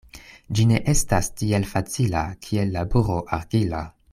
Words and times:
Ĝi 0.59 0.63
ne 0.69 0.79
estas 0.93 1.29
tiel 1.41 1.67
facila, 1.73 2.25
kiel 2.47 2.75
laboro 2.79 3.23
argila. 3.39 3.85